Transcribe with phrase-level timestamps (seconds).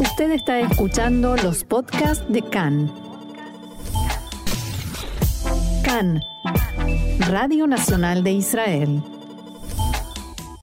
[0.00, 2.92] Usted está escuchando los podcasts de CAN.
[5.84, 6.20] CAN,
[7.28, 9.02] Radio Nacional de Israel.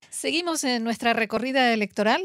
[0.09, 2.21] Seguimos en nuestra recorrida electoral.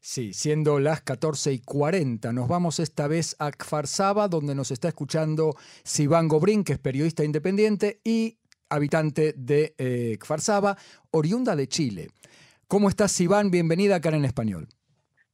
[0.00, 4.72] Sí, siendo las 14 y 40, nos vamos esta vez a Kfar Saba, donde nos
[4.72, 5.54] está escuchando
[5.84, 8.36] Sivan Gobrín, que es periodista independiente y
[8.68, 10.76] habitante de eh, Kfar Saba,
[11.12, 12.08] oriunda de Chile.
[12.66, 13.52] ¿Cómo estás, Sivan?
[13.52, 14.68] Bienvenida acá en Español.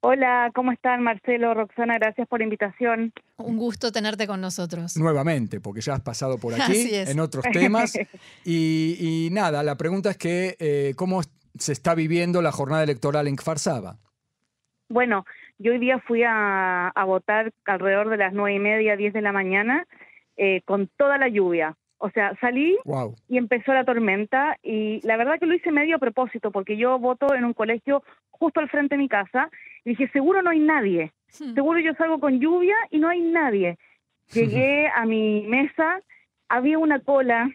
[0.07, 1.97] Hola, ¿cómo están Marcelo, Roxana?
[1.99, 3.11] Gracias por la invitación.
[3.39, 4.99] Un gusto tenerte con nosotros.
[4.99, 7.99] Nuevamente, porque ya has pasado por aquí en otros temas.
[8.45, 11.23] Y, nada, la pregunta es que, eh, ¿cómo
[11.59, 13.97] se está viviendo la jornada electoral en Kfar Saba?
[14.91, 15.25] Bueno,
[15.57, 19.33] yo hoy día fui a, votar alrededor de las nueve y media, diez de la
[19.33, 19.87] mañana,
[20.37, 21.79] eh, con toda la lluvia.
[22.05, 22.77] O sea, salí
[23.31, 26.99] y empezó la tormenta y la verdad que lo hice medio a propósito porque yo
[26.99, 29.49] voto en un colegio justo al frente de mi casa
[29.87, 31.55] y dije, seguro no hay nadie, hmm.
[31.55, 33.79] seguro yo salgo con lluvia y no hay nadie.
[34.35, 36.03] Llegué a mi mesa,
[36.51, 37.51] había una cola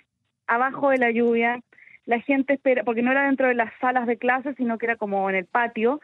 [0.48, 1.62] abajo de la lluvia,
[2.08, 4.96] la gente espera, porque no era dentro de las salas de clases, sino que era
[4.96, 6.02] como en el patio,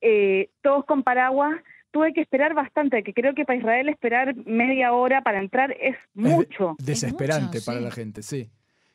[0.00, 1.54] eh, todos con paraguas,
[1.94, 5.96] tuve que esperar bastante, que creo que para Israel esperar media hora para entrar es
[6.12, 6.74] mucho.
[6.80, 8.50] desesperante para la gente, sí.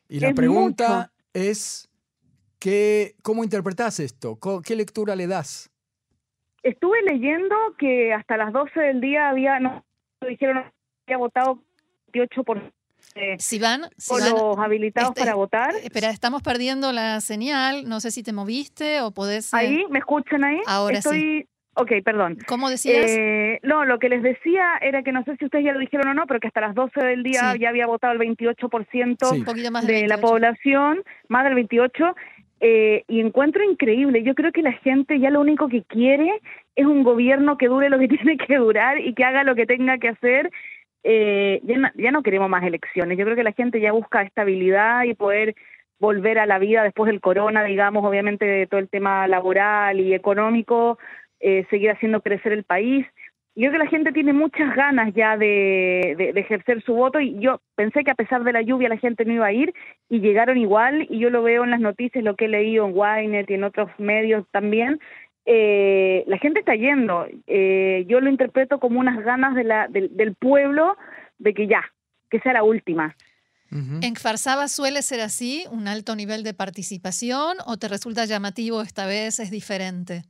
[0.10, 1.90] Y la pregunta es,
[2.60, 4.38] ¿qué, ¿cómo interpretas esto?
[4.66, 5.72] ¿Qué lectura le das?
[6.62, 9.86] Estuve leyendo que hasta las 12 del día había, no,
[10.28, 10.66] dijeron,
[11.08, 11.64] había votado
[12.12, 12.62] 28 por
[13.38, 15.74] si van, los habilitados este, para votar.
[15.84, 17.88] Espera, estamos perdiendo la señal.
[17.88, 19.54] No sé si te moviste o podés.
[19.54, 20.60] Eh, ahí, ¿me escuchan ahí?
[20.68, 21.20] Ahora Estoy...
[21.20, 21.50] sí.
[21.80, 22.38] Ok, perdón.
[22.48, 23.06] ¿Cómo decías?
[23.10, 26.10] Eh, no, lo que les decía era que no sé si ustedes ya lo dijeron
[26.10, 30.08] o no, pero que hasta las 12 del día ya había votado el 28% de
[30.08, 32.16] la población, más del 28%,
[32.62, 34.24] eh, y encuentro increíble.
[34.24, 36.42] Yo creo que la gente ya lo único que quiere
[36.76, 39.66] es un gobierno que dure lo que tiene que durar y que haga lo que
[39.66, 40.52] tenga que hacer.
[41.04, 43.18] Eh, ya, no, ya no queremos más elecciones.
[43.18, 45.56] Yo creo que la gente ya busca estabilidad y poder
[46.00, 50.14] volver a la vida después del corona, digamos, obviamente de todo el tema laboral y
[50.14, 50.98] económico,
[51.40, 53.06] eh, seguir haciendo crecer el país.
[53.56, 57.62] Yo creo que la gente tiene muchas ganas ya de, ejercer su voto y yo
[57.76, 59.74] pensé que a pesar de la lluvia la gente no iba a ir
[60.08, 62.94] y llegaron igual y yo lo veo en las noticias, lo que he leído en
[62.96, 65.00] Wynet y en otros medios también,
[65.46, 67.26] eh, la gente está yendo.
[67.48, 70.96] Eh, yo lo interpreto como unas ganas de la, del pueblo
[71.38, 71.84] de que ya,
[72.30, 73.16] que sea la última.
[73.72, 79.06] ¿En Farsaba suele ser así, un alto nivel de participación o te resulta llamativo esta
[79.06, 80.24] vez es diferente?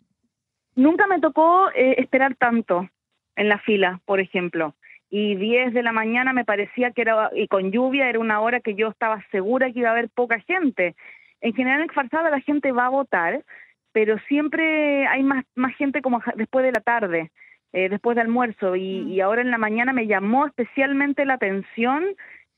[0.76, 2.90] Nunca me tocó eh, esperar tanto
[3.36, 4.76] en la fila, por ejemplo.
[5.10, 8.60] Y 10 de la mañana me parecía que era, y con lluvia era una hora
[8.60, 10.96] que yo estaba segura que iba a haber poca gente.
[11.42, 13.44] En general en Farsada la gente va a votar,
[13.92, 17.32] pero siempre hay más, más gente como después de la tarde,
[17.74, 18.76] eh, después del almuerzo.
[18.76, 19.10] Y, mm.
[19.10, 22.06] y ahora en la mañana me llamó especialmente la atención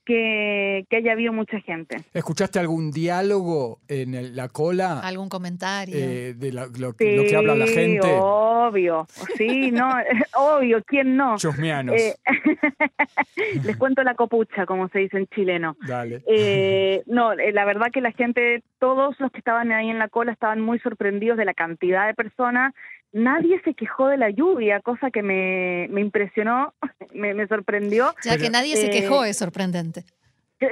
[0.06, 1.98] que, haya habido mucha gente.
[2.14, 5.00] ¿Escuchaste algún diálogo en la cola?
[5.00, 5.96] ¿Algún comentario?
[5.98, 8.08] Eh, de lo, que habla la gente.
[8.20, 9.08] Obvio,
[9.38, 9.90] sí, no,
[10.36, 11.38] obvio, ¿quién no?
[11.38, 11.96] Chusmianos.
[11.96, 12.16] Eh,
[13.64, 15.76] les cuento la copucha, como se dice en chileno.
[15.88, 16.24] Dale.
[16.28, 20.32] Eh, no, la verdad que la gente, todos los que estaban ahí en la cola
[20.32, 22.74] estaban muy sorprendidos de la cantidad de personas
[23.14, 26.74] nadie se quejó de la lluvia, cosa que me, me impresionó,
[27.14, 28.14] me, sorprendió.
[28.24, 30.04] Ya que nadie se quejó es sorprendente.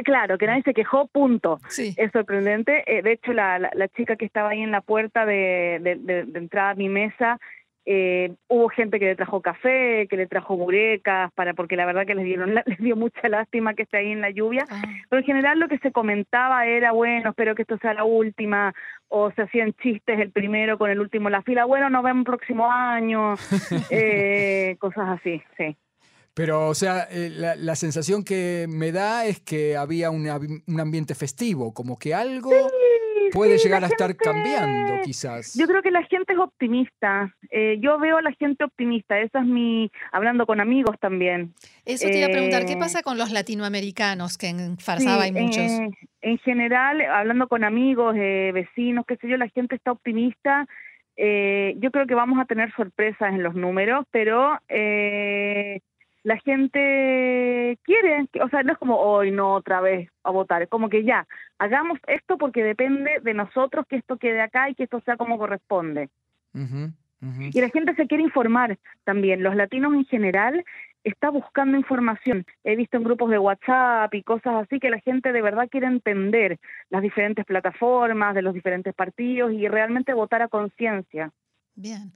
[0.04, 1.60] Claro, que nadie se quejó, punto.
[1.68, 1.96] Sí.
[1.98, 2.84] Es sorprendente.
[2.86, 6.40] Eh, de hecho, la, la, chica que estaba ahí en la puerta de, de, de
[6.40, 7.40] entrada a mi mesa
[7.92, 12.06] eh, hubo gente que le trajo café, que le trajo burecas, para, porque la verdad
[12.06, 14.64] que les, dieron, les dio mucha lástima que esté ahí en la lluvia.
[14.70, 14.84] Ah.
[15.10, 18.76] Pero en general lo que se comentaba era, bueno, espero que esto sea la última,
[19.08, 22.20] o se hacían chistes el primero con el último en la fila, bueno, nos vemos
[22.20, 23.34] el próximo año,
[23.90, 25.76] eh, cosas así, sí.
[26.36, 31.74] Pero, o sea, eh, la, sensación que me da es que había un ambiente festivo,
[31.74, 32.52] como que algo
[33.32, 35.56] puede llegar a estar cambiando, quizás.
[35.56, 37.36] Yo creo que la gente es optimista.
[37.52, 39.20] Eh, yo veo a la gente optimista.
[39.20, 39.92] Esa es mi.
[40.12, 41.54] hablando con amigos también.
[41.86, 45.32] Eso te iba a preguntar, ¿qué eh, pasa con los latinoamericanos que en Farsaba hay
[45.32, 45.72] muchos?
[46.22, 50.68] en general, hablando con amigos, eh, vecinos, qué sé yo, la gente está optimista.
[51.18, 54.60] yo creo que vamos a tener sorpresas en los números, pero
[56.30, 60.70] la gente quiere, o sea, no es como hoy, no otra vez a votar, es
[60.70, 61.28] como que ya,
[61.58, 65.40] hagamos esto porque depende de nosotros que esto quede acá y que esto sea como
[65.40, 66.10] corresponde.
[66.54, 70.64] Y la gente se quiere informar también, los latinos en general
[71.04, 72.46] está buscando información.
[72.64, 75.88] He visto en grupos de WhatsApp y cosas así que la gente de verdad quiere
[75.88, 76.60] entender
[76.92, 81.32] las diferentes plataformas de los diferentes partidos y realmente votar a conciencia.
[81.80, 82.12] Bien.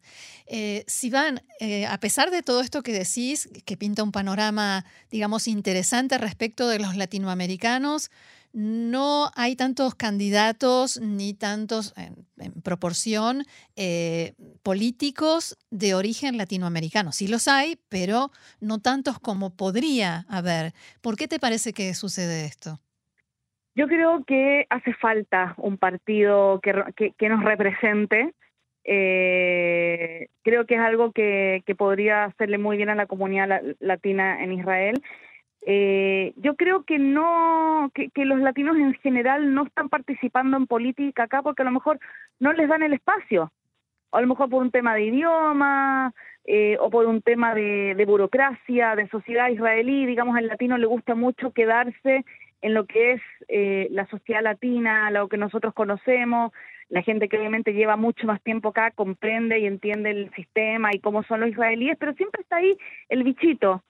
[0.45, 5.47] Eh, Sivan, eh, a pesar de todo esto que decís, que pinta un panorama, digamos,
[5.47, 8.11] interesante respecto de los latinoamericanos,
[8.51, 12.25] no hay tantos candidatos ni tantos, en,
[12.61, 13.45] proporción,
[13.77, 14.33] eh,
[14.63, 17.13] políticos de origen latinoamericano.
[17.13, 20.73] Sí los hay, pero no tantos como podría haber.
[20.99, 22.81] ¿Por qué te parece que sucede esto?
[23.75, 28.33] Yo creo que hace falta un partido que, nos represente.
[28.83, 34.53] Eh, creo que es algo que, podría hacerle muy bien a la comunidad latina en
[34.53, 35.01] Israel.
[35.65, 41.23] Eh, yo creo que no, que, los latinos en general no están participando en política
[41.23, 41.99] acá porque a lo mejor
[42.39, 43.51] no les dan el espacio,
[44.09, 46.13] o a lo mejor por un tema de idioma,
[46.45, 51.15] eh, o por un tema de, burocracia, de sociedad israelí, digamos, al latino le gusta
[51.15, 52.25] mucho quedarse
[52.61, 56.51] en lo que es eh, la sociedad latina, lo que nosotros conocemos,
[56.89, 60.99] la gente que obviamente lleva mucho más tiempo acá comprende y entiende el sistema y
[60.99, 62.77] cómo son los israelíes, pero siempre está ahí
[63.09, 63.83] el bichito,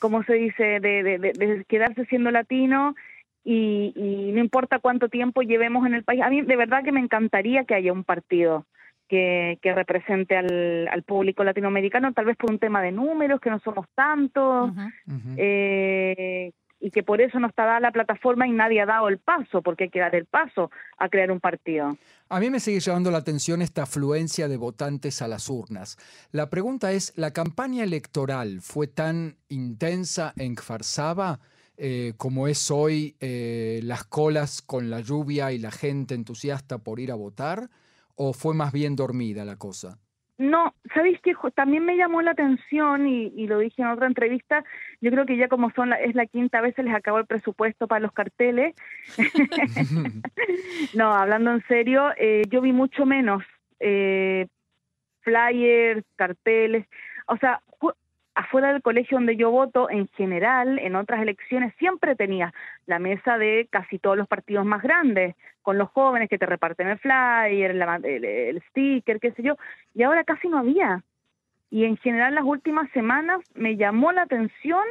[0.00, 2.94] como se dice, de, quedarse siendo latino
[3.44, 3.92] y,
[4.34, 6.22] no importa cuánto tiempo llevemos en el país.
[6.22, 8.66] A mí de verdad que me encantaría que haya un partido
[9.08, 13.86] que, represente al, público latinoamericano, tal vez por un tema de números, que no somos
[13.94, 14.72] tantos,
[15.36, 19.18] eh, y que por eso no está dada la plataforma y nadie ha dado el
[19.18, 21.96] paso, porque hay que dar el paso a crear un partido.
[22.28, 25.98] A mí me sigue llamando la atención esta afluencia de votantes a las urnas.
[26.32, 30.80] La pregunta es, ¿la campaña electoral fue tan intensa en Kfar
[31.82, 36.98] eh, como es hoy eh, las colas con la lluvia y la gente entusiasta por
[37.00, 37.70] ir a votar?
[38.14, 39.98] ¿O fue más bien dormida la cosa?
[40.40, 44.64] No, sabéis que también me llamó la atención y, lo dije en otra entrevista.
[45.02, 47.86] Yo creo que ya como son es la quinta vez se les acabó el presupuesto
[47.86, 48.74] para los carteles.
[50.94, 53.42] no, hablando en serio, eh, yo vi mucho menos
[53.80, 54.46] eh,
[55.20, 56.86] flyers, carteles.
[57.26, 57.60] O sea,
[58.40, 62.52] afuera del colegio donde yo voto, en general, en otras elecciones, siempre tenía
[62.86, 66.88] la mesa de casi todos los partidos más grandes, con los jóvenes que te reparten
[66.88, 67.70] el flyer,
[68.04, 69.56] el, sticker, qué sé yo,
[69.94, 71.02] y ahora casi no había.
[71.70, 74.82] Y en general las últimas semanas me llamó la atención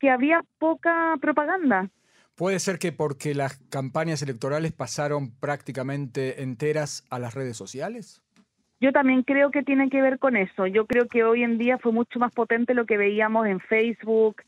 [0.00, 1.90] que había poca propaganda.
[2.34, 8.22] Puede ser que porque las campañas electorales pasaron prácticamente enteras a las redes sociales.
[8.80, 10.66] Yo también creo que tiene que ver con eso.
[10.66, 14.42] Yo creo que hoy en día fue mucho más potente lo que veíamos en Facebook,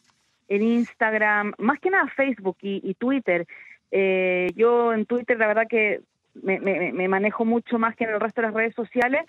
[0.48, 3.46] en Instagram, más que nada Facebook y, Twitter.
[3.90, 6.00] Eh, yo en Twitter la verdad que
[6.34, 9.26] me, me, manejo mucho más que en el resto de las redes sociales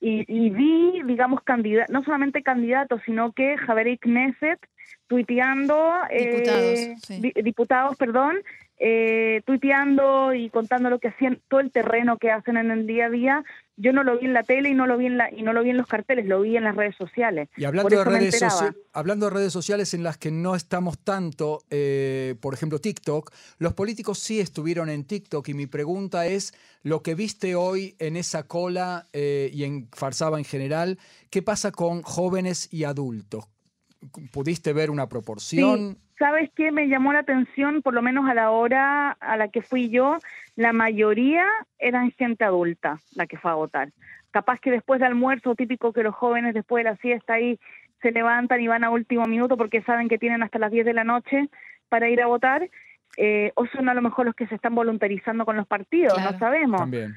[0.00, 4.60] y, vi, digamos, candidatos, no solamente candidatos, sino que Javier Knesset
[5.08, 8.36] tuiteando, diputados, eh, diputados perdón,
[8.78, 13.06] eh, tuiteando y contando lo que hacían, todo el terreno que hacen en el día
[13.06, 13.44] a día.
[13.78, 15.52] Yo no lo vi en la tele y no lo vi en la, y no
[15.52, 17.48] lo vi en los carteles, lo vi en las redes sociales.
[17.56, 18.42] Y hablando, de redes,
[18.92, 23.74] hablando de redes sociales en las que no estamos tanto, eh, por ejemplo TikTok, los
[23.74, 28.44] políticos sí estuvieron en TikTok y mi pregunta es, lo que viste hoy en esa
[28.44, 30.98] cola eh, y en Farsaba en general,
[31.30, 33.44] ¿qué pasa con jóvenes y adultos?
[34.32, 35.98] ¿Pudiste ver una proporción?
[36.18, 37.82] ¿Sabes qué me llamó la atención?
[37.82, 40.16] Por lo menos a la hora a la que fui yo,
[40.54, 41.44] la mayoría
[41.78, 43.90] eran gente adulta la que fue a votar.
[44.30, 47.58] Capaz que después de almuerzo, típico que los jóvenes después de la siesta ahí
[48.00, 50.94] se levantan y van a último minuto porque saben que tienen hasta las 10 de
[50.94, 51.48] la noche
[51.88, 52.68] para ir a votar
[53.16, 56.38] eh, o son a lo mejor los que se están voluntarizando con los partidos, no
[56.38, 56.80] sabemos.
[56.80, 57.14] También.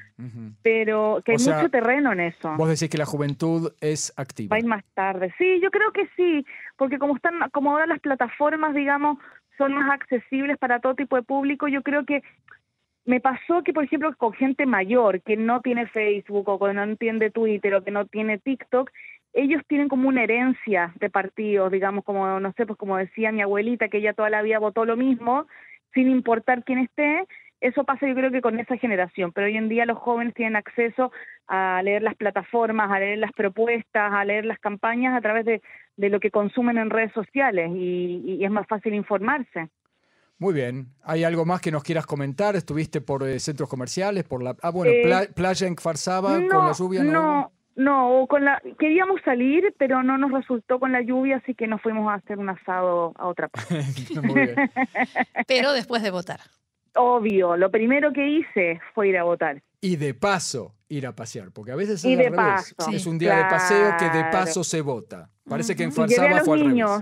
[0.62, 2.54] Pero que hay mucho terreno en eso.
[2.56, 4.54] Vos decís que la juventud es activa.
[4.54, 5.34] Va a ir más tarde.
[5.36, 9.18] Sí, yo creo que sí, porque como están, como ahora las plataformas, digamos,
[9.58, 12.22] son más accesibles para todo tipo de público, yo creo que
[13.04, 16.82] me pasó que, por ejemplo, con gente mayor que no tiene Facebook o que no
[16.82, 18.90] entiende Twitter o que no tiene TikTok,
[19.32, 23.42] ellos tienen como una herencia de partidos, digamos, como, no sé, pues como decía mi
[23.42, 25.46] abuelita, que ella toda la vida votó lo mismo,
[25.94, 27.26] sin importar quién esté.
[27.60, 30.56] Eso pasa yo creo que con esa generación, pero hoy en día los jóvenes tienen
[30.56, 31.12] acceso
[31.46, 35.60] a leer las plataformas, a leer las propuestas, a leer las campañas a través de,
[35.96, 39.68] lo que consumen en redes sociales y, es más fácil informarse.
[40.38, 40.86] Muy bien.
[41.04, 42.56] ¿Hay algo más que nos quieras comentar?
[42.56, 44.24] ¿Estuviste por eh, centros comerciales?
[44.24, 47.04] por la Ah, bueno, eh, playa en Kfarsaba con la lluvia.
[47.04, 47.52] No, no,
[48.28, 52.10] con la queríamos salir, pero no nos resultó con la lluvia, así que nos fuimos
[52.10, 53.84] a hacer un asado a otra parte.
[55.46, 56.40] pero después de votar.
[56.94, 59.62] Obvio, lo primero que hice fue ir a votar.
[59.80, 63.92] Y de paso ir a pasear, porque a veces es, es un día de paseo
[63.98, 65.30] que de paso se vota.
[65.48, 67.00] Parece que en Farsaba fue al niños,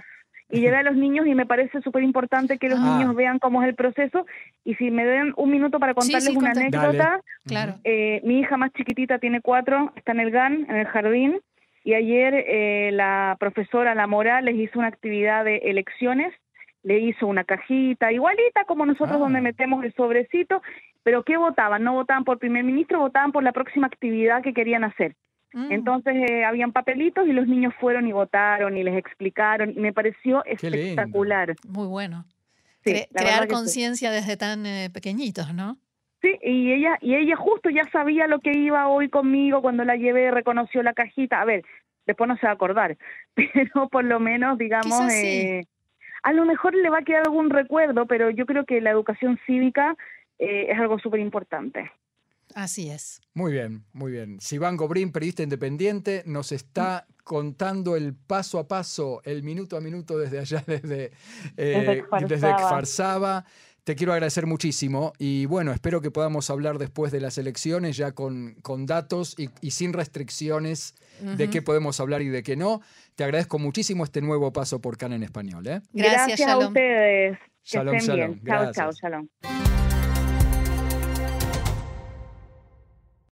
[0.50, 2.97] y llevé a los niños y me parece súper importante que los ah.
[2.99, 4.26] niños vean cómo es el proceso.
[4.64, 7.75] Y si me den un minuto para contarles una anécdota, claro.
[7.85, 11.40] Eh, mi hija más chiquitita tiene cuatro, está en el GAN, en el jardín,
[11.85, 16.33] y ayer eh, la profesora La Moral les hizo una actividad de elecciones,
[16.83, 19.21] le hizo una cajita igualita como nosotros ah.
[19.21, 20.62] donde metemos el sobrecito,
[21.02, 21.85] pero ¿qué votaban?
[21.85, 25.14] No votaban por primer ministro, votaban por la próxima actividad que querían hacer.
[25.52, 25.73] Mm.
[25.73, 29.93] Entonces eh, habían papelitos y los niños fueron y votaron y les explicaron y me
[29.93, 31.55] pareció espectacular.
[31.67, 32.25] Muy bueno.
[32.83, 35.78] crear conciencia desde tan eh, pequeñitos, ¿no?
[36.21, 39.97] Sí, y ella y ella justo ya sabía lo que iba hoy conmigo cuando la
[39.97, 41.40] llevé, reconoció la cajita.
[41.40, 41.64] A ver,
[42.07, 42.99] después no se va a acordar,
[43.35, 45.64] pero por lo menos, digamos, eh,
[46.25, 49.38] a lo mejor le va a quedar algún recuerdo, pero yo creo que la educación
[49.47, 49.97] cívica
[50.40, 51.90] es algo súper importante.
[52.59, 53.21] Así es.
[53.35, 54.41] Muy bien, muy bien.
[54.41, 60.19] Sivan Gobrín, periodista independiente, nos está contando el paso a paso, el minuto a minuto
[60.19, 61.12] desde allá, desde,
[61.57, 62.55] eh, desde
[63.85, 68.11] Te quiero agradecer muchísimo y bueno, espero que podamos hablar después de las elecciones ya
[68.11, 72.81] con, con datos y, sin restricciones de qué podemos hablar y de qué no.
[73.15, 75.65] Te agradezco muchísimo este nuevo paso por CAN en español.
[75.69, 75.81] ¿eh?
[75.93, 77.38] Gracias, a ustedes.
[77.62, 78.43] Que estén bien.
[78.45, 79.29] Chao, chao, shalom.